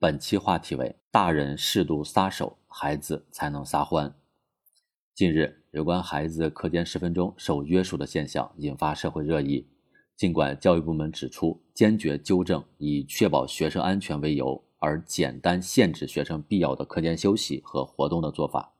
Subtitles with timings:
[0.00, 4.14] 本期话题为：大人适度撒手，孩子才能撒欢。
[5.12, 9.68] 近日，有关孩子课间十分钟受约束的现象引发社会热议。
[10.14, 18.72] 尽管教育部门指出，坚决纠正以确保学生安全为由而简单限制学生必要的课间休息和活动的做法，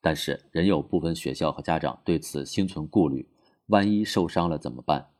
[0.00, 3.28] 但是仍有部分学校和家长对此心存顾虑。
[3.66, 5.10] 万一受伤了怎么办？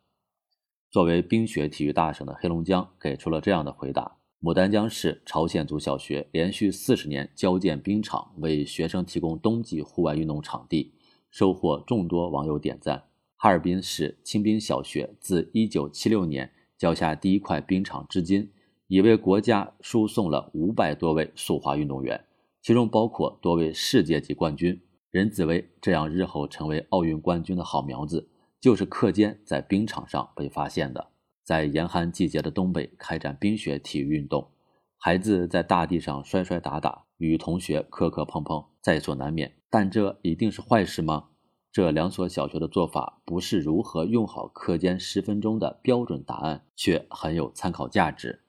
[0.90, 10.92] 作为冰雪体育大省的黑龙江给出了这样的回答：牡丹江市朝鲜族小学连续四十年交建冰场，为学生提供冬季户外运动场地，
[11.30, 13.04] 收获众多网友点赞。
[13.36, 18.50] 哈尔滨市清滨小学自1976年交下第一块冰场至今，
[18.88, 22.24] 已为国家输送了五百多位速滑运动员，
[22.60, 24.80] 其中包括多位世界级冠军。
[25.12, 28.28] 任子威这样日后成为奥运冠军的好苗子，
[28.60, 31.11] 就是课间在冰场上被发现的。
[31.44, 34.50] 在严寒季节的东北开展冰雪体育运动，
[34.96, 39.52] 孩子在大地上摔摔打打，与同学磕磕碰碰，在所难免。
[39.68, 41.30] 但这一定是坏事吗？
[41.72, 48.42] 这两所小学的做法不是如何用好课间十分钟的标准答案，却很有参考价值。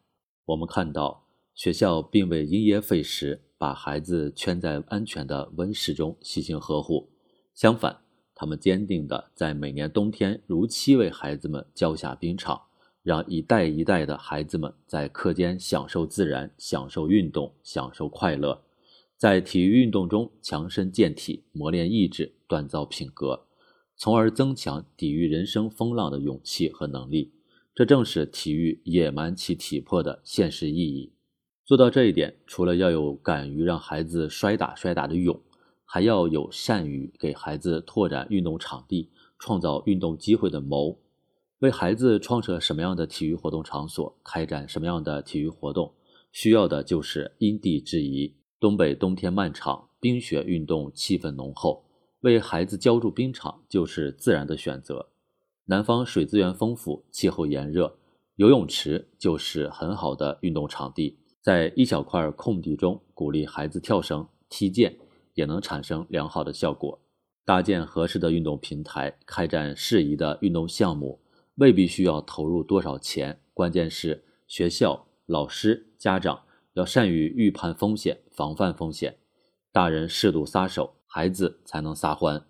[0.46, 7.10] 我们看到学校并未因噎废食，把孩子圈在安全的温室中细心呵护。
[7.56, 8.02] 相反，
[8.36, 12.64] 他们坚定地在每年冬天如期为孩子们浇下冰场，
[13.04, 18.64] 让一代一代的孩子们在课间享受自然、享受运动、享受快乐。
[19.18, 23.46] 在体育运动中强身健体，磨练意志，锻造品格，
[23.98, 27.34] 从而增强抵御人生风浪的勇气和能力。
[27.76, 31.12] 这正是体育野蛮其体魄的现实意义。
[31.66, 35.42] 做到这一点，除了要有敢于让孩子摔打摔打的勇，
[35.84, 39.10] 还要有善于给孩子拓展运动场地、
[39.40, 41.00] 创造运动机会的谋。
[41.64, 45.94] 为孩子创设什么样的体育活动场所，开展什么样的体育活动，
[46.34, 48.36] 需要的就是因地制宜。
[48.60, 51.86] 东北冬天漫长，冰雪运动气氛浓厚，
[52.20, 55.08] 为孩子浇筑冰场就是自然的选择。
[55.64, 57.96] 南方水资源丰富，气候炎热，
[58.36, 61.18] 游泳池就是很好的运动场地。
[61.40, 64.94] 在一小块空地中鼓励孩子跳绳、踢毽，
[65.34, 67.00] 也能产生良好的效果。
[67.46, 71.22] 搭建合适的运动平台，开展适宜的运动项目，
[71.56, 76.44] 未必需要投入多少钱，关键是学校、老师、家长。
[76.74, 79.18] 要善于预判风险，防范风险。
[79.72, 82.48] 大人适度撒手，孩子才能撒欢。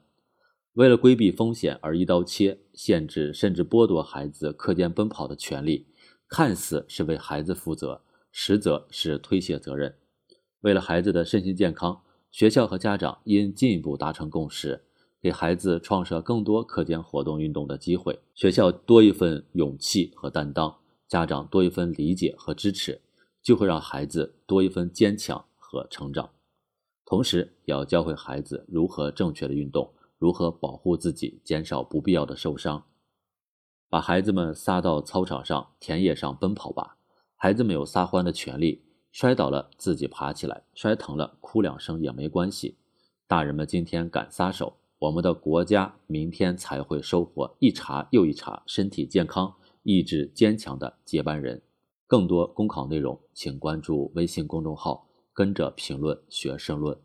[0.75, 5.87] 为了规避风险而一刀切限制，甚至剥夺孩子课间奔跑的权利，
[6.29, 9.93] 看似是为孩子负责，实则是推卸责任。
[10.61, 14.85] 为了孩子的身心健康，学校和家长应进一步达成共识，
[15.23, 18.19] 给孩子创设更多课间活动运动的机会。
[18.35, 20.75] 学校多一份勇气和担当，
[21.07, 23.01] 家长多一份理解和支持。
[23.41, 26.29] 就会让孩子多一份坚强和成长，
[27.03, 32.85] 同时也要教会孩子如何正确的运动，如何保护自己，减少不必要的受伤。
[33.89, 36.95] 把孩子们撒到操场上、田野上奔跑吧，
[37.35, 42.77] 孩子们有撒欢的权利，摔倒了自己爬起来，摔疼了哭两声也没关系。
[43.27, 49.53] 大人们今天敢撒手，我们的国家明天才会收获一茬又一茬身体健康、
[49.83, 51.61] 意志坚强的接班人。
[52.07, 56.97] 更多公考内容，请关注微信公众号“跟着评论学申论”。